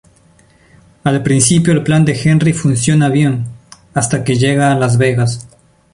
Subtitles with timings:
[1.03, 3.45] Al principio el plan de Henry funciona bien,
[3.93, 5.47] hasta que llega a Las Vegas.